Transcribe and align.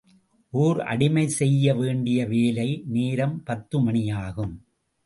ஓர் 0.53 0.79
அடிமை 0.81 1.27
செய்ய 1.27 1.75
வேண்டிய 1.75 2.27
வேலை 2.27 2.83
நேரம் 2.87 3.43
பத்துமணியாகும். 3.45 4.55